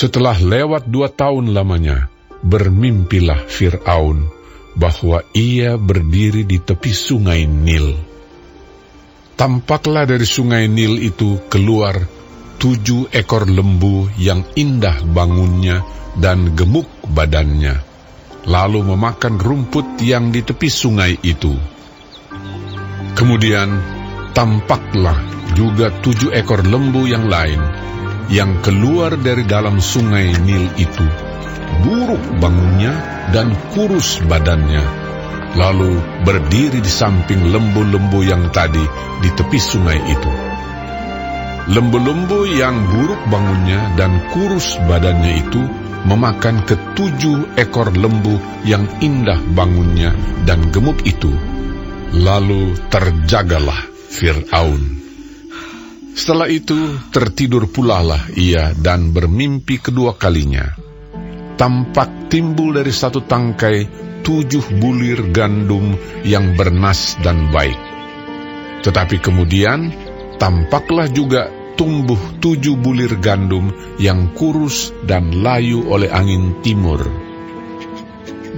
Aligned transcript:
Setelah 0.00 0.40
lewat 0.40 0.88
dua 0.88 1.12
tahun 1.12 1.52
lamanya, 1.52 2.08
bermimpilah 2.40 3.44
Fir'aun 3.44 4.32
bahwa 4.72 5.20
ia 5.36 5.76
berdiri 5.76 6.48
di 6.48 6.56
tepi 6.56 6.88
sungai 6.88 7.44
Nil. 7.44 8.00
Tampaklah 9.36 10.08
dari 10.08 10.24
sungai 10.24 10.72
Nil 10.72 11.04
itu 11.04 11.44
keluar 11.52 12.00
tujuh 12.56 13.12
ekor 13.12 13.44
lembu 13.44 14.08
yang 14.16 14.40
indah 14.56 15.04
bangunnya 15.04 15.84
dan 16.16 16.56
gemuk 16.56 16.88
badannya, 17.04 17.84
lalu 18.48 18.80
memakan 18.80 19.36
rumput 19.36 20.00
yang 20.00 20.32
di 20.32 20.40
tepi 20.40 20.72
sungai 20.72 21.12
itu. 21.20 21.52
Kemudian 23.12 23.68
tampaklah 24.32 25.20
juga 25.52 25.92
tujuh 25.92 26.32
ekor 26.32 26.64
lembu 26.64 27.04
yang 27.04 27.28
lain 27.28 27.79
yang 28.30 28.62
keluar 28.62 29.18
dari 29.18 29.42
dalam 29.42 29.82
sungai 29.82 30.30
Nil 30.46 30.70
itu, 30.78 31.06
buruk 31.82 32.22
bangunnya 32.38 32.94
dan 33.34 33.50
kurus 33.74 34.22
badannya, 34.22 34.82
lalu 35.58 35.98
berdiri 36.22 36.78
di 36.78 36.88
samping 36.90 37.50
lembu-lembu 37.50 38.22
yang 38.22 38.54
tadi 38.54 38.82
di 39.18 39.28
tepi 39.34 39.58
sungai 39.58 39.98
itu. 39.98 40.32
Lembu-lembu 41.70 42.50
yang 42.54 42.86
buruk 42.88 43.20
bangunnya 43.30 43.94
dan 43.98 44.22
kurus 44.30 44.78
badannya 44.86 45.32
itu 45.38 45.62
memakan 46.06 46.64
ketujuh 46.64 47.58
ekor 47.60 47.92
lembu 47.92 48.38
yang 48.64 48.86
indah 49.02 49.38
bangunnya 49.52 50.14
dan 50.46 50.70
gemuk 50.70 51.02
itu. 51.02 51.30
Lalu 52.10 52.74
terjagalah 52.90 53.86
Fir'aun. 54.10 54.99
Setelah 56.20 56.52
itu 56.52 56.76
tertidur 57.08 57.64
pulalah 57.72 58.28
ia 58.36 58.76
dan 58.76 59.08
bermimpi 59.08 59.80
kedua 59.80 60.20
kalinya. 60.20 60.68
Tampak 61.56 62.28
timbul 62.28 62.76
dari 62.76 62.92
satu 62.92 63.24
tangkai 63.24 63.88
tujuh 64.20 64.76
bulir 64.76 65.32
gandum 65.32 65.96
yang 66.20 66.60
bernas 66.60 67.16
dan 67.24 67.48
baik. 67.48 67.80
Tetapi 68.84 69.16
kemudian 69.16 69.96
tampaklah 70.36 71.08
juga 71.08 71.48
tumbuh 71.80 72.20
tujuh 72.36 72.76
bulir 72.76 73.16
gandum 73.16 73.72
yang 73.96 74.36
kurus 74.36 74.92
dan 75.08 75.40
layu 75.40 75.88
oleh 75.88 76.12
angin 76.12 76.60
timur. 76.60 77.00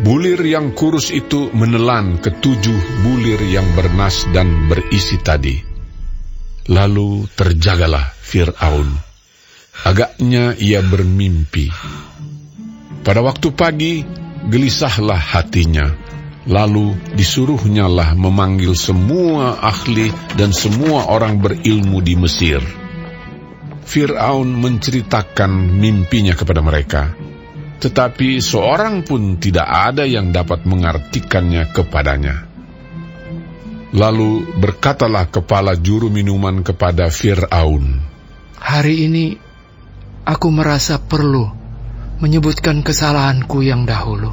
Bulir 0.02 0.42
yang 0.42 0.74
kurus 0.74 1.14
itu 1.14 1.46
menelan 1.54 2.18
ketujuh 2.18 3.06
bulir 3.06 3.38
yang 3.46 3.70
bernas 3.78 4.26
dan 4.34 4.66
berisi 4.66 5.22
tadi. 5.22 5.71
Lalu 6.70 7.26
terjagalah 7.34 8.14
Fir'aun. 8.22 8.86
Agaknya 9.82 10.54
ia 10.54 10.78
bermimpi. 10.78 11.66
Pada 13.02 13.18
waktu 13.18 13.50
pagi, 13.50 14.06
gelisahlah 14.46 15.18
hatinya. 15.18 15.90
Lalu 16.46 16.94
disuruhnyalah 17.18 18.14
memanggil 18.14 18.78
semua 18.78 19.58
ahli 19.58 20.10
dan 20.38 20.54
semua 20.54 21.10
orang 21.10 21.42
berilmu 21.42 21.98
di 21.98 22.14
Mesir. 22.14 22.62
Fir'aun 23.82 24.46
menceritakan 24.62 25.50
mimpinya 25.82 26.38
kepada 26.38 26.62
mereka. 26.62 27.10
Tetapi 27.82 28.38
seorang 28.38 29.02
pun 29.02 29.42
tidak 29.42 29.66
ada 29.66 30.06
yang 30.06 30.30
dapat 30.30 30.62
mengartikannya 30.62 31.74
kepadanya. 31.74 32.51
Lalu 33.92 34.56
berkatalah 34.56 35.28
kepala 35.28 35.76
juru 35.76 36.08
minuman 36.08 36.64
kepada 36.64 37.12
Fir'aun, 37.12 38.00
Hari 38.62 39.10
ini 39.10 39.36
aku 40.24 40.48
merasa 40.48 40.96
perlu 40.96 41.44
menyebutkan 42.22 42.80
kesalahanku 42.80 43.60
yang 43.60 43.84
dahulu. 43.84 44.32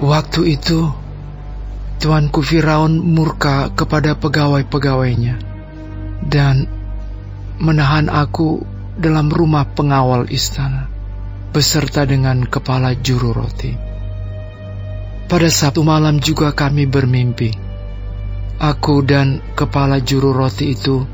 Waktu 0.00 0.56
itu, 0.56 0.88
Tuanku 2.00 2.40
Firaun 2.40 2.96
murka 3.02 3.68
kepada 3.76 4.16
pegawai-pegawainya 4.16 5.36
dan 6.24 6.64
menahan 7.60 8.08
aku 8.08 8.64
dalam 8.96 9.28
rumah 9.28 9.68
pengawal 9.68 10.32
istana 10.32 10.88
beserta 11.52 12.08
dengan 12.08 12.46
kepala 12.48 12.96
juru 12.96 13.36
roti. 13.36 13.76
Pada 15.28 15.50
Sabtu 15.52 15.84
malam 15.84 16.24
juga 16.24 16.56
kami 16.56 16.88
bermimpi 16.88 17.69
Aku 18.60 19.00
dan 19.00 19.40
kepala 19.56 20.04
juru 20.04 20.36
roti 20.36 20.76
itu 20.76 21.08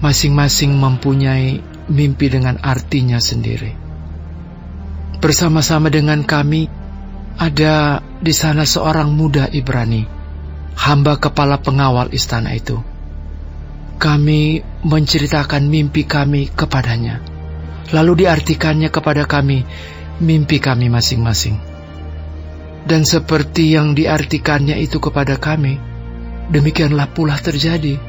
masing-masing 0.00 0.72
mempunyai 0.80 1.60
mimpi 1.92 2.32
dengan 2.32 2.56
artinya 2.64 3.20
sendiri. 3.20 3.76
Bersama-sama 5.20 5.92
dengan 5.92 6.24
kami 6.24 6.72
ada 7.36 8.00
di 8.00 8.32
sana 8.32 8.64
seorang 8.64 9.12
muda 9.12 9.44
Ibrani, 9.44 10.08
hamba 10.78 11.20
kepala 11.20 11.60
pengawal 11.60 12.16
istana 12.16 12.56
itu. 12.56 12.80
Kami 14.00 14.62
menceritakan 14.88 15.68
mimpi 15.68 16.08
kami 16.08 16.48
kepadanya, 16.48 17.20
lalu 17.92 18.24
diartikannya 18.24 18.88
kepada 18.88 19.28
kami 19.28 19.68
mimpi 20.22 20.62
kami 20.62 20.88
masing-masing. 20.88 21.60
Dan 22.88 23.04
seperti 23.04 23.74
yang 23.74 23.92
diartikannya 23.92 24.80
itu 24.80 24.96
kepada 25.02 25.36
kami, 25.36 25.87
Demikianlah 26.48 27.12
pula 27.12 27.36
terjadi. 27.36 28.00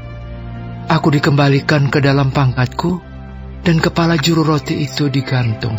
Aku 0.88 1.11
dikembalikan 1.11 1.91
ke 1.91 2.00
dalam 2.00 2.31
pangkatku, 2.31 3.03
dan 3.67 3.83
kepala 3.83 4.16
juru 4.16 4.47
roti 4.47 4.79
itu 4.79 5.11
digantung. 5.11 5.75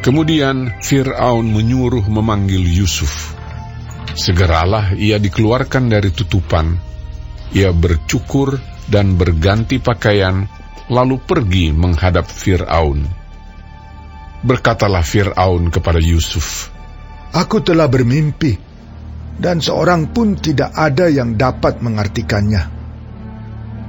Kemudian 0.00 0.78
Fir'aun 0.78 1.50
menyuruh 1.50 2.06
memanggil 2.06 2.62
Yusuf. 2.62 3.34
Segeralah 4.14 4.94
ia 4.94 5.18
dikeluarkan 5.18 5.90
dari 5.90 6.14
tutupan. 6.14 6.78
Ia 7.50 7.74
bercukur 7.74 8.54
dan 8.86 9.18
berganti 9.18 9.82
pakaian, 9.82 10.46
lalu 10.86 11.18
pergi 11.18 11.74
menghadap 11.74 12.30
Fir'aun. 12.30 13.02
Berkatalah 14.44 15.02
Fir'aun 15.02 15.74
kepada 15.74 15.98
Yusuf, 15.98 16.70
Aku 17.34 17.64
telah 17.66 17.90
bermimpi 17.90 18.73
dan 19.38 19.58
seorang 19.58 20.14
pun 20.14 20.38
tidak 20.38 20.70
ada 20.74 21.10
yang 21.10 21.34
dapat 21.34 21.82
mengartikannya. 21.82 22.70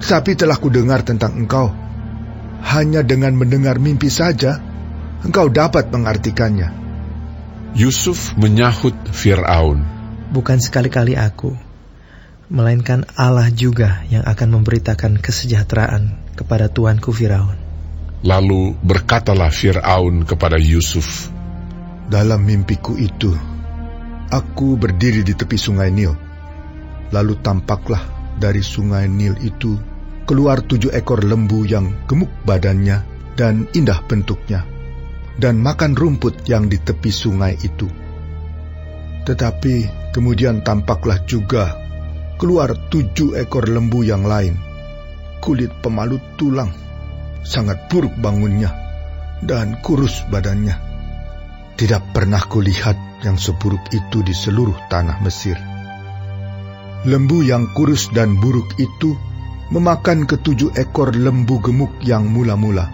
Tapi 0.01 0.31
telah 0.37 0.57
kudengar 0.59 1.05
tentang 1.05 1.37
engkau. 1.37 1.71
Hanya 2.65 3.05
dengan 3.05 3.37
mendengar 3.37 3.77
mimpi 3.77 4.09
saja, 4.09 4.57
engkau 5.21 5.53
dapat 5.53 5.93
mengartikannya. 5.93 6.73
Yusuf 7.77 8.33
menyahut 8.39 8.95
Fir'aun. 9.11 9.85
Bukan 10.33 10.57
sekali-kali 10.57 11.13
aku, 11.13 11.53
melainkan 12.49 13.05
Allah 13.17 13.49
juga 13.53 14.05
yang 14.09 14.25
akan 14.25 14.61
memberitakan 14.61 15.21
kesejahteraan 15.21 16.33
kepada 16.37 16.69
tuanku 16.69 17.13
Firaun. 17.13 17.57
Lalu 18.25 18.73
berkatalah 18.81 19.53
Fir'aun 19.53 20.25
kepada 20.25 20.57
Yusuf, 20.57 21.29
Dalam 22.05 22.45
mimpiku 22.45 22.93
itu, 22.97 23.33
Aku 24.33 24.73
berdiri 24.73 25.21
di 25.21 25.37
tepi 25.37 25.53
sungai 25.53 25.93
Nil. 25.93 26.13
Lalu 27.13 27.37
tampaklah 27.45 28.01
dari 28.41 28.65
sungai 28.65 29.05
Nil 29.05 29.37
itu 29.45 29.77
keluar 30.25 30.65
tujuh 30.65 30.89
ekor 30.89 31.21
lembu 31.21 31.63
yang 31.63 31.93
gemuk 32.09 32.33
badannya 32.43 33.05
dan 33.37 33.69
indah 33.77 34.01
bentuknya, 34.09 34.65
dan 35.37 35.61
makan 35.61 35.93
rumput 35.93 36.49
yang 36.49 36.65
di 36.65 36.81
tepi 36.81 37.13
sungai 37.13 37.53
itu. 37.61 37.85
Tetapi 39.25 40.09
kemudian 40.15 40.65
tampaklah 40.65 41.21
juga 41.29 41.77
keluar 42.41 42.73
tujuh 42.89 43.37
ekor 43.37 43.69
lembu 43.69 44.01
yang 44.01 44.25
lain, 44.25 44.57
kulit 45.41 45.69
pemalut 45.85 46.21
tulang, 46.41 46.73
sangat 47.45 47.85
buruk 47.93 48.13
bangunnya, 48.17 48.73
dan 49.45 49.77
kurus 49.85 50.25
badannya. 50.33 50.84
Tidak 51.75 52.15
pernah 52.15 52.39
kulihat 52.39 53.19
yang 53.27 53.35
seburuk 53.35 53.91
itu 53.91 54.23
di 54.23 54.31
seluruh 54.31 54.87
tanah 54.87 55.19
Mesir. 55.19 55.59
Lembu 57.03 57.43
yang 57.43 57.67
kurus 57.75 58.07
dan 58.15 58.39
buruk 58.39 58.79
itu 58.79 59.11
memakan 59.75 60.23
ketujuh 60.23 60.71
ekor 60.71 61.11
lembu 61.11 61.59
gemuk 61.59 61.91
yang 61.99 62.31
mula-mula. 62.31 62.87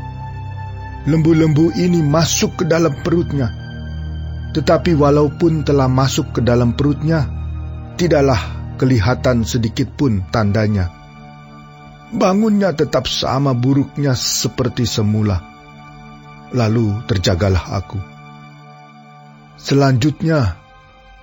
Lembu-lembu 1.06 1.78
ini 1.78 2.02
masuk 2.02 2.58
ke 2.58 2.64
dalam 2.66 3.06
perutnya, 3.06 3.54
tetapi 4.58 4.98
walaupun 4.98 5.62
telah 5.62 5.86
masuk 5.86 6.34
ke 6.34 6.42
dalam 6.42 6.74
perutnya, 6.74 7.30
tidaklah 8.02 8.42
kelihatan 8.82 9.46
sedikit 9.46 9.94
pun 9.94 10.26
tandanya. 10.34 10.90
Bangunnya 12.18 12.74
tetap 12.74 13.06
sama 13.06 13.54
buruknya 13.54 14.18
seperti 14.18 14.90
semula. 14.90 15.38
Lalu 16.52 17.06
terjagalah 17.06 17.78
aku 17.78 18.11
Selanjutnya, 19.62 20.58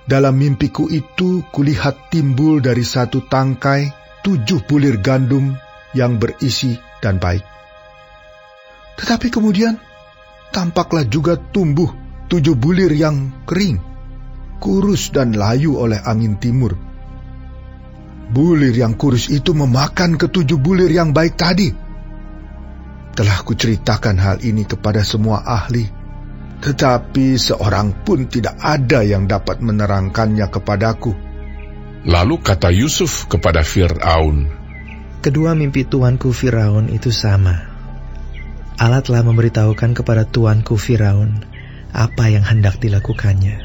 dalam 0.07 0.39
mimpiku 0.39 0.87
itu 0.87 1.43
kulihat 1.51 2.07
timbul 2.07 2.63
dari 2.63 2.87
satu 2.87 3.27
tangkai 3.27 3.91
tujuh 4.23 4.63
bulir 4.63 5.03
gandum 5.03 5.59
yang 5.91 6.15
berisi 6.15 6.79
dan 7.03 7.19
baik. 7.19 7.43
Tetapi 8.95 9.27
kemudian 9.27 9.75
tampaklah 10.55 11.03
juga 11.03 11.35
tumbuh 11.35 11.91
tujuh 12.31 12.55
bulir 12.55 12.95
yang 12.95 13.43
kering, 13.43 13.83
kurus 14.63 15.11
dan 15.11 15.35
layu 15.35 15.75
oleh 15.75 15.99
angin 15.99 16.39
timur. 16.39 16.79
Bulir 18.31 18.71
yang 18.71 18.95
kurus 18.95 19.27
itu 19.27 19.51
memakan 19.51 20.15
ketujuh 20.15 20.63
bulir 20.63 20.87
yang 20.87 21.11
baik 21.11 21.35
tadi. 21.35 21.75
Telah 23.19 23.43
kuceritakan 23.43 24.15
hal 24.15 24.37
ini 24.47 24.63
kepada 24.63 25.03
semua 25.03 25.43
ahli, 25.43 25.98
tetapi 26.59 27.39
seorang 27.39 28.03
pun 28.03 28.27
tidak 28.27 28.59
ada 28.59 29.03
yang 29.03 29.27
dapat 29.27 29.63
menerangkannya 29.63 30.47
kepadaku. 30.51 31.15
Lalu 32.07 32.35
kata 32.39 32.71
Yusuf 32.71 33.27
kepada 33.27 33.63
Fir'aun, 33.63 34.59
Kedua 35.19 35.51
mimpi 35.51 35.83
tuanku 35.83 36.31
Firaun 36.31 36.87
itu 36.95 37.11
sama. 37.11 37.59
Allah 38.79 39.03
telah 39.03 39.19
memberitahukan 39.27 39.91
kepada 39.91 40.23
tuanku 40.23 40.79
Firaun 40.79 41.43
apa 41.91 42.31
yang 42.31 42.47
hendak 42.47 42.79
dilakukannya. 42.79 43.59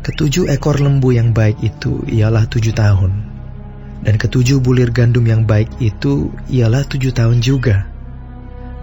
Ketujuh 0.00 0.48
ekor 0.48 0.80
lembu 0.80 1.12
yang 1.12 1.36
baik 1.36 1.60
itu 1.60 2.00
ialah 2.08 2.48
tujuh 2.48 2.72
tahun, 2.72 3.12
dan 4.08 4.16
ketujuh 4.16 4.64
bulir 4.64 4.88
gandum 4.88 5.28
yang 5.28 5.44
baik 5.44 5.68
itu 5.84 6.32
ialah 6.48 6.88
tujuh 6.88 7.12
tahun 7.12 7.44
juga. 7.44 7.84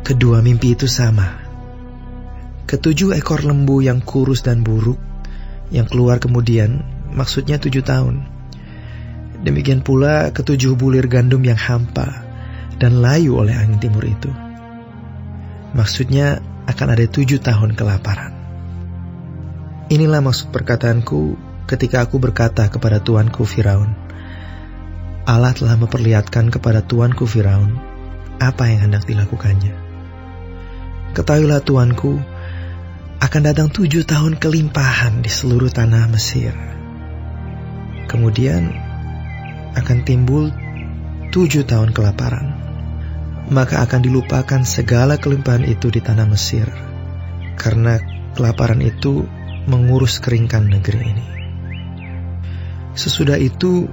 Kedua 0.05 0.45
mimpi 0.45 0.77
itu 0.77 0.85
sama. 0.85 1.42
Ketujuh 2.73 3.13
ekor 3.13 3.45
lembu 3.45 3.85
yang 3.85 4.01
kurus 4.01 4.41
dan 4.41 4.65
buruk, 4.65 4.97
yang 5.69 5.85
keluar 5.85 6.17
kemudian, 6.17 6.81
maksudnya 7.13 7.61
tujuh 7.61 7.85
tahun 7.85 8.33
Demikian 9.43 9.83
pula 9.83 10.31
ketujuh 10.31 10.79
bulir 10.79 11.11
gandum 11.11 11.43
yang 11.43 11.59
hampa 11.59 12.23
dan 12.79 13.03
layu 13.03 13.35
oleh 13.35 13.51
angin 13.51 13.75
timur 13.75 14.07
itu. 14.07 14.31
Maksudnya 15.75 16.39
akan 16.63 16.87
ada 16.95 17.03
tujuh 17.03 17.43
tahun 17.43 17.75
kelaparan. 17.75 18.31
Inilah 19.91 20.23
maksud 20.23 20.55
perkataanku 20.55 21.35
ketika 21.67 22.07
aku 22.07 22.23
berkata 22.23 22.71
kepada 22.71 23.03
tuanku 23.03 23.43
Firaun. 23.43 23.91
Allah 25.27 25.51
telah 25.51 25.75
memperlihatkan 25.75 26.47
kepada 26.47 26.79
tuanku 26.79 27.27
Firaun 27.27 27.75
apa 28.39 28.71
yang 28.71 28.87
hendak 28.87 29.03
dilakukannya. 29.03 29.75
Ketahuilah 31.19 31.59
tuanku, 31.67 32.15
akan 33.23 33.41
datang 33.47 33.71
tujuh 33.71 34.03
tahun 34.03 34.35
kelimpahan 34.35 35.23
di 35.23 35.31
seluruh 35.31 35.71
tanah 35.71 36.11
Mesir. 36.11 36.51
Kemudian 38.11 38.67
akan 39.79 40.03
timbul 40.03 40.51
tujuh 41.31 41.63
tahun 41.63 41.95
kelaparan. 41.95 42.51
Maka 43.47 43.79
akan 43.87 44.03
dilupakan 44.03 44.67
segala 44.67 45.15
kelimpahan 45.15 45.63
itu 45.63 45.87
di 45.87 46.03
tanah 46.03 46.27
Mesir, 46.27 46.67
karena 47.55 48.03
kelaparan 48.35 48.83
itu 48.83 49.23
mengurus 49.71 50.19
keringkan 50.19 50.67
negeri 50.67 50.99
ini. 50.99 51.27
Sesudah 52.91 53.39
itu 53.39 53.87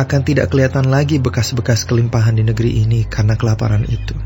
akan 0.00 0.20
tidak 0.24 0.48
kelihatan 0.48 0.88
lagi 0.88 1.20
bekas-bekas 1.20 1.84
kelimpahan 1.84 2.40
di 2.40 2.44
negeri 2.48 2.80
ini 2.88 3.04
karena 3.04 3.36
kelaparan 3.36 3.84
itu, 3.84 4.16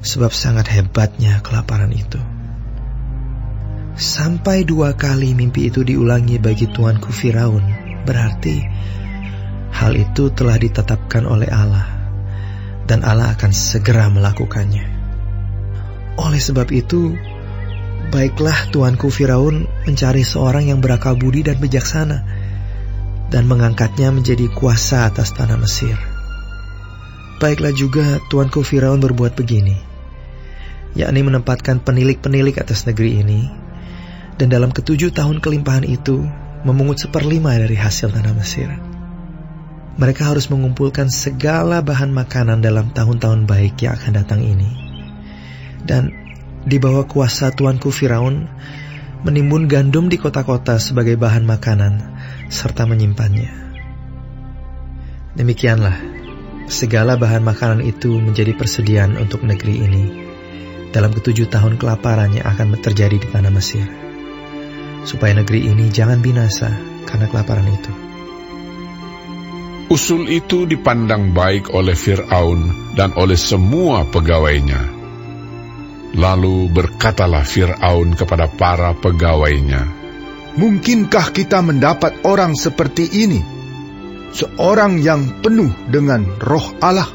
sebab 0.00 0.32
sangat 0.32 0.64
hebatnya 0.72 1.44
kelaparan 1.44 1.92
itu. 1.92 2.35
Sampai 3.96 4.68
dua 4.68 4.92
kali 4.92 5.32
mimpi 5.32 5.72
itu 5.72 5.80
diulangi 5.80 6.36
bagi 6.36 6.68
tuanku 6.68 7.08
Firaun, 7.08 7.64
berarti 8.04 8.56
Hal 9.76 9.92
itu 9.92 10.32
telah 10.32 10.56
ditetapkan 10.56 11.28
oleh 11.28 11.52
Allah, 11.52 11.84
dan 12.88 13.04
Allah 13.04 13.36
akan 13.36 13.52
segera 13.52 14.08
melakukannya. 14.08 14.88
Oleh 16.16 16.40
sebab 16.40 16.72
itu, 16.72 17.12
baiklah 18.08 18.72
tuanku 18.72 19.12
Firaun 19.12 19.68
mencari 19.84 20.24
seorang 20.24 20.72
yang 20.72 20.80
berakal 20.80 21.12
budi 21.20 21.44
dan 21.44 21.60
bijaksana, 21.60 22.24
dan 23.28 23.44
mengangkatnya 23.44 24.08
menjadi 24.16 24.48
kuasa 24.48 25.12
atas 25.12 25.36
tanah 25.36 25.60
Mesir. 25.60 26.00
Baiklah 27.36 27.76
juga 27.76 28.16
tuanku 28.32 28.64
Firaun 28.64 29.04
berbuat 29.04 29.36
begini, 29.36 29.76
yakni 30.96 31.20
menempatkan 31.20 31.84
penilik-penilik 31.84 32.56
atas 32.56 32.88
negeri 32.88 33.20
ini, 33.20 33.65
dan 34.36 34.52
dalam 34.52 34.72
ketujuh 34.72 35.12
tahun 35.16 35.40
kelimpahan 35.40 35.84
itu 35.88 36.24
memungut 36.64 37.00
seperlima 37.00 37.56
dari 37.56 37.76
hasil 37.76 38.12
tanah 38.12 38.34
Mesir 38.36 38.68
mereka 39.96 40.28
harus 40.28 40.52
mengumpulkan 40.52 41.08
segala 41.08 41.80
bahan 41.80 42.12
makanan 42.12 42.60
dalam 42.60 42.92
tahun-tahun 42.92 43.48
baik 43.48 43.80
yang 43.80 43.96
akan 43.96 44.12
datang 44.12 44.40
ini. 44.44 44.70
Dan 45.80 46.12
di 46.68 46.76
bawah 46.76 47.08
kuasa 47.08 47.48
tuanku 47.48 47.88
Firaun, 47.88 48.44
menimbun 49.24 49.64
gandum 49.72 50.12
di 50.12 50.20
kota-kota 50.20 50.76
sebagai 50.76 51.16
bahan 51.16 51.48
makanan, 51.48 51.92
serta 52.52 52.84
menyimpannya. 52.84 53.48
Demikianlah, 55.32 55.96
segala 56.68 57.16
bahan 57.16 57.40
makanan 57.40 57.80
itu 57.80 58.20
menjadi 58.20 58.52
persediaan 58.52 59.16
untuk 59.16 59.48
negeri 59.48 59.80
ini 59.80 60.04
dalam 60.92 61.12
ketujuh 61.12 61.48
tahun 61.48 61.80
kelaparan 61.80 62.36
yang 62.36 62.44
akan 62.44 62.76
terjadi 62.84 63.16
di 63.16 63.28
tanah 63.32 63.52
Mesir, 63.52 63.84
supaya 65.06 65.38
negeri 65.38 65.70
ini 65.70 65.86
jangan 65.88 66.18
binasa 66.18 66.74
karena 67.06 67.30
kelaparan 67.30 67.70
itu. 67.70 67.92
Usul 69.86 70.26
itu 70.26 70.66
dipandang 70.66 71.30
baik 71.30 71.70
oleh 71.70 71.94
Fir'aun 71.94 72.92
dan 72.98 73.14
oleh 73.14 73.38
semua 73.38 74.02
pegawainya. 74.02 74.82
Lalu 76.18 76.66
berkatalah 76.74 77.46
Fir'aun 77.46 78.18
kepada 78.18 78.50
para 78.50 78.98
pegawainya, 78.98 80.06
Mungkinkah 80.56 81.36
kita 81.36 81.60
mendapat 81.60 82.24
orang 82.24 82.56
seperti 82.56 83.04
ini? 83.12 83.44
Seorang 84.32 85.04
yang 85.04 85.44
penuh 85.44 85.68
dengan 85.92 86.24
roh 86.40 86.72
Allah. 86.80 87.12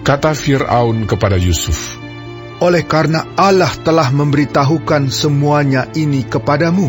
Kata 0.00 0.32
Fir'aun 0.32 1.04
kepada 1.04 1.36
Yusuf, 1.36 2.00
Oleh 2.64 2.88
karena 2.88 3.36
Allah 3.36 3.68
telah 3.84 4.08
memberitahukan 4.08 5.12
semuanya 5.12 5.92
ini 5.92 6.24
kepadamu, 6.24 6.88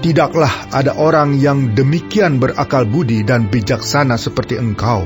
Tidaklah 0.00 0.72
ada 0.72 0.96
orang 0.96 1.36
yang 1.36 1.76
demikian 1.76 2.40
berakal 2.40 2.88
budi 2.88 3.20
dan 3.20 3.52
bijaksana 3.52 4.16
seperti 4.16 4.56
engkau. 4.56 5.04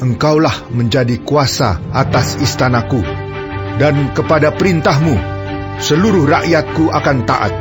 Engkaulah 0.00 0.72
menjadi 0.72 1.20
kuasa 1.20 1.76
atas 1.92 2.40
istanaku, 2.40 3.04
dan 3.76 4.16
kepada 4.16 4.56
perintahmu 4.56 5.20
seluruh 5.84 6.24
rakyatku 6.24 6.88
akan 6.88 7.28
taat. 7.28 7.52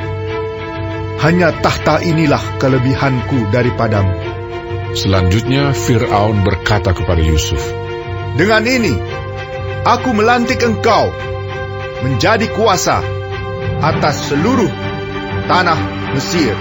Hanya 1.27 1.51
tahta 1.59 1.99
inilah 1.99 2.55
kelebihanku 2.55 3.51
daripadamu. 3.51 4.15
Selanjutnya 4.95 5.75
Fir'aun 5.75 6.39
berkata 6.47 6.95
kepada 6.95 7.19
Yusuf, 7.19 7.59
Dengan 8.39 8.63
ini, 8.63 8.95
aku 9.83 10.15
melantik 10.15 10.63
engkau 10.63 11.11
menjadi 12.05 12.47
kuasa 12.55 13.03
atas 13.83 14.31
seluruh 14.31 14.71
tanah 15.51 15.96
Mesir. 16.15 16.55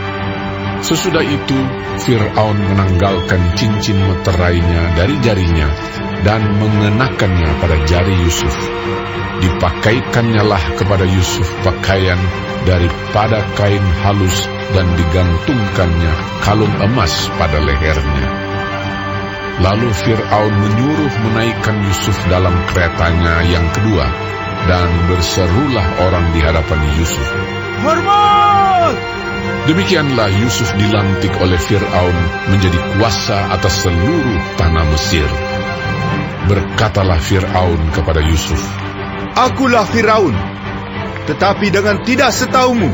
Sesudah 0.83 1.25
itu, 1.25 1.59
Fir'aun 2.05 2.59
menanggalkan 2.61 3.57
cincin 3.57 3.97
meterainya 3.97 4.93
dari 4.99 5.17
jarinya 5.25 5.69
dan 6.23 6.45
mengenakannya 6.61 7.51
pada 7.63 7.77
jari 7.89 8.15
Yusuf. 8.23 8.53
Dipakaikannya 9.41 10.43
lah 10.45 10.63
kepada 10.77 11.05
Yusuf 11.05 11.45
pakaian 11.61 12.19
daripada 12.65 13.45
kain 13.57 13.85
halus 14.05 14.49
dan 14.75 14.87
digantungkannya 14.97 16.13
kalung 16.45 16.73
emas 16.83 17.31
pada 17.39 17.61
lehernya. 17.61 18.29
Lalu 19.57 19.89
Fir'aun 19.89 20.53
menyuruh 20.53 21.15
menaikkan 21.25 21.81
Yusuf 21.89 22.17
dalam 22.29 22.53
keretanya 22.69 23.41
yang 23.49 23.65
kedua, 23.73 24.05
dan 24.69 24.89
berserulah 25.09 25.87
orang 26.05 26.27
di 26.37 26.41
hadapan 26.45 26.81
Yusuf. 27.01 27.29
Hormat! 27.81 29.16
Demikianlah 29.67 30.31
Yusuf 30.31 30.71
dilantik 30.79 31.35
oleh 31.43 31.59
Fir'aun 31.59 32.19
menjadi 32.55 32.79
kuasa 32.95 33.51
atas 33.51 33.83
seluruh 33.83 34.39
tanah 34.55 34.87
Mesir. 34.95 35.27
Berkatalah 36.47 37.19
Fir'aun 37.19 37.91
kepada 37.91 38.23
Yusuf, 38.23 38.63
Akulah 39.35 39.83
Fir'aun, 39.91 40.33
tetapi 41.27 41.75
dengan 41.75 42.07
tidak 42.07 42.31
setaumu, 42.31 42.87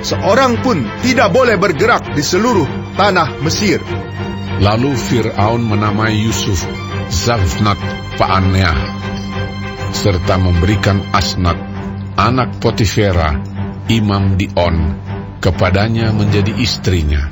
seorang 0.00 0.64
pun 0.64 0.80
tidak 1.04 1.28
boleh 1.28 1.60
bergerak 1.60 2.16
di 2.16 2.24
seluruh 2.24 2.96
tanah 2.96 3.36
Mesir. 3.44 3.84
Lalu 4.64 4.96
Fir'aun 4.96 5.60
menamai 5.60 6.16
Yusuf 6.24 6.64
Zalfnat 7.12 7.76
Paaneah, 8.16 8.80
serta 9.92 10.40
memberikan 10.40 11.04
Asnat, 11.12 11.60
anak 12.16 12.56
Potifera, 12.64 13.36
imam 13.92 14.40
di 14.40 14.48
On, 14.56 14.76
kepadanya 15.42 16.14
menjadi 16.14 16.54
istrinya. 16.54 17.26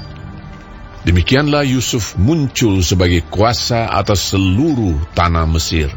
Demikianlah 1.07 1.65
Yusuf 1.65 2.19
muncul 2.19 2.83
sebagai 2.85 3.25
kuasa 3.31 3.89
atas 3.89 4.35
seluruh 4.35 5.01
tanah 5.17 5.49
Mesir. 5.49 5.89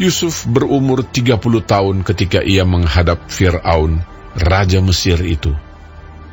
Yusuf 0.00 0.50
berumur 0.50 1.06
30 1.06 1.38
tahun 1.62 2.02
ketika 2.02 2.42
ia 2.42 2.66
menghadap 2.66 3.30
Fir'aun, 3.30 4.02
Raja 4.34 4.82
Mesir 4.82 5.22
itu. 5.22 5.54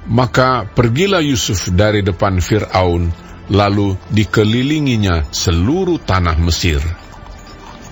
Maka 0.10 0.66
pergilah 0.66 1.22
Yusuf 1.22 1.70
dari 1.70 2.02
depan 2.02 2.42
Fir'aun, 2.42 3.14
lalu 3.54 3.94
dikelilinginya 4.10 5.30
seluruh 5.30 6.02
tanah 6.02 6.42
Mesir. 6.42 6.82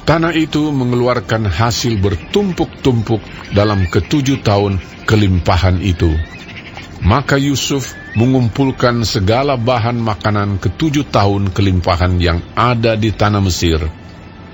Tanah 0.09 0.33
itu 0.33 0.74
mengeluarkan 0.74 1.45
hasil 1.45 2.01
bertumpuk-tumpuk 2.01 3.21
dalam 3.53 3.86
ketujuh 3.86 4.41
tahun 4.41 4.81
kelimpahan 5.05 5.77
itu. 5.86 6.09
Maka 7.00 7.39
Yusuf 7.39 7.96
mengumpulkan 8.20 9.08
segala 9.08 9.56
bahan 9.56 9.96
makanan 10.03 10.60
ketujuh 10.60 11.08
tahun 11.08 11.56
kelimpahan 11.56 12.20
yang 12.20 12.44
ada 12.60 13.00
di 13.00 13.15
tanah 13.15 13.39
Mesir, 13.39 13.79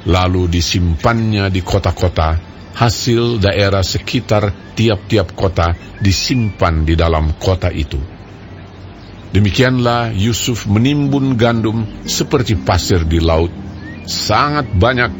lalu 0.05 0.45
disimpannya 0.45 1.49
di 1.49 1.65
kota-kota, 1.65 2.37
hasil 2.77 3.41
daerah 3.41 3.81
sekitar 3.81 4.53
tiap-tiap 4.77 5.33
kota 5.33 5.73
disimpan 5.97 6.85
di 6.85 6.93
dalam 6.93 7.33
kota 7.41 7.73
itu. 7.73 7.97
Demikianlah 9.33 10.13
Yusuf 10.13 10.69
menimbun 10.69 11.35
gandum 11.35 12.05
seperti 12.05 12.55
pasir 12.61 13.09
di 13.09 13.17
laut, 13.17 13.49
sangat 14.05 14.69
banyak 14.69 15.11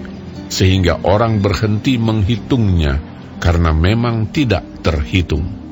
sehingga 0.53 1.01
orang 1.01 1.41
berhenti 1.41 1.97
menghitungnya 1.97 3.01
karena 3.41 3.73
memang 3.73 4.29
tidak 4.29 4.61
terhitung. 4.85 5.64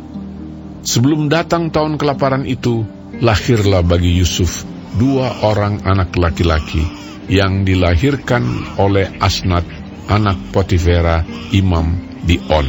Sebelum 0.84 1.32
datang 1.32 1.72
tahun 1.72 1.96
kelaparan 1.96 2.44
itu, 2.44 2.84
lahirlah 3.24 3.88
bagi 3.88 4.20
Yusuf 4.20 4.68
dua 5.00 5.48
orang 5.48 5.80
anak 5.88 6.12
laki-laki 6.20 6.84
yang 7.32 7.64
dilahirkan 7.64 8.76
oleh 8.76 9.08
Asnat, 9.24 9.64
anak 10.12 10.52
Potifera, 10.52 11.24
imam 11.56 12.20
di 12.28 12.36
On. 12.52 12.68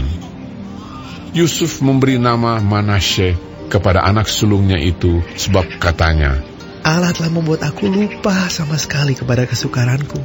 Yusuf 1.34 1.82
memberi 1.82 2.22
nama 2.22 2.62
Manasye 2.62 3.34
kepada 3.66 4.06
anak 4.06 4.30
sulungnya 4.30 4.78
itu 4.78 5.18
sebab 5.34 5.82
katanya, 5.82 6.38
Allah 6.86 7.10
telah 7.10 7.34
membuat 7.34 7.66
aku 7.66 7.90
lupa 7.90 8.46
sama 8.46 8.78
sekali 8.78 9.18
kepada 9.18 9.42
kesukaranku 9.42 10.22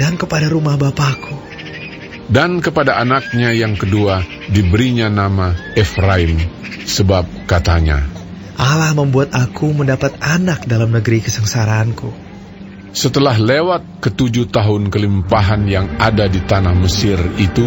dan 0.00 0.16
kepada 0.16 0.48
rumah 0.48 0.80
bapakku. 0.80 1.51
Dan 2.30 2.62
kepada 2.62 3.02
anaknya 3.02 3.50
yang 3.50 3.74
kedua 3.74 4.22
diberinya 4.50 5.10
nama 5.10 5.56
Efraim, 5.74 6.38
sebab 6.86 7.48
katanya, 7.50 8.06
Allah 8.54 8.94
membuat 8.94 9.34
aku 9.34 9.74
mendapat 9.74 10.14
anak 10.22 10.68
dalam 10.70 10.94
negeri 10.94 11.24
kesengsaraanku. 11.24 12.14
Setelah 12.92 13.40
lewat 13.40 14.04
ketujuh 14.04 14.52
tahun 14.52 14.92
kelimpahan 14.92 15.64
yang 15.64 15.96
ada 15.96 16.28
di 16.28 16.44
tanah 16.44 16.76
Mesir 16.76 17.16
itu, 17.40 17.64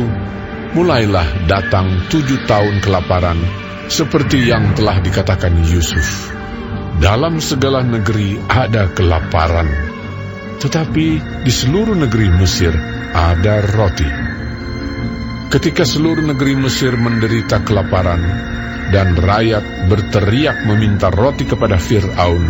mulailah 0.78 1.50
datang 1.50 2.06
tujuh 2.14 2.46
tahun 2.46 2.80
kelaparan, 2.80 3.42
seperti 3.90 4.54
yang 4.54 4.78
telah 4.78 5.02
dikatakan 5.02 5.66
Yusuf. 5.66 6.32
Dalam 7.02 7.44
segala 7.44 7.84
negeri 7.84 8.40
ada 8.48 8.88
kelaparan, 8.94 9.68
tetapi 10.64 11.08
di 11.44 11.52
seluruh 11.52 11.98
negeri 11.98 12.32
Mesir 12.32 12.72
ada 13.12 13.66
roti. 13.66 14.10
Ketika 15.56 15.88
seluruh 15.88 16.36
negeri 16.36 16.52
Mesir 16.60 17.00
menderita 17.00 17.64
kelaparan, 17.64 18.20
dan 18.92 19.16
rakyat 19.16 19.88
berteriak 19.88 20.68
meminta 20.68 21.08
roti 21.08 21.48
kepada 21.48 21.80
Fir'aun, 21.80 22.44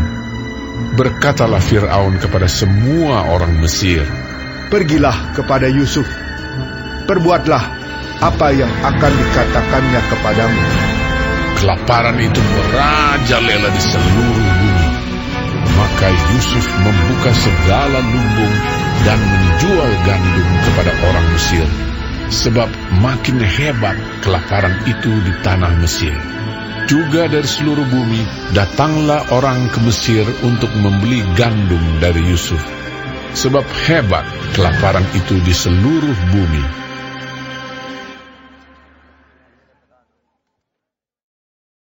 berkatalah 0.97 1.61
Fir'aun 1.61 2.17
kepada 2.17 2.49
semua 2.49 3.29
orang 3.29 3.61
Mesir, 3.61 4.01
Pergilah 4.73 5.37
kepada 5.37 5.69
Yusuf, 5.69 6.09
perbuatlah 7.05 7.63
apa 8.25 8.47
yang 8.57 8.73
akan 8.73 9.11
dikatakannya 9.13 10.01
kepadamu. 10.09 10.65
Kelaparan 11.61 12.17
itu 12.17 12.41
merajalela 12.41 13.69
di 13.69 13.81
seluruh 13.85 14.49
bumi. 14.65 14.89
Maka 15.77 16.09
Yusuf 16.33 16.65
membuka 16.81 17.29
segala 17.37 18.01
lumbung 18.01 18.55
dan 19.05 19.21
menjual 19.21 19.91
gandum 20.09 20.49
kepada 20.65 20.91
orang 21.05 21.25
Mesir, 21.37 21.69
sebab 22.29 22.69
makin 23.01 23.41
hebat 23.41 23.97
kelaparan 24.21 24.73
itu 24.89 25.11
di 25.25 25.33
tanah 25.45 25.73
Mesir. 25.81 26.15
Juga 26.85 27.25
dari 27.25 27.49
seluruh 27.49 27.85
bumi 27.89 28.21
datanglah 28.53 29.25
orang 29.33 29.73
ke 29.73 29.81
Mesir 29.81 30.25
untuk 30.45 30.69
membeli 30.77 31.25
gandum 31.33 31.81
dari 31.97 32.21
Yusuf, 32.29 32.61
sebab 33.33 33.65
hebat 33.89 34.25
kelaparan 34.53 35.05
itu 35.17 35.41
di 35.41 35.53
seluruh 35.53 36.17
bumi. 36.29 36.84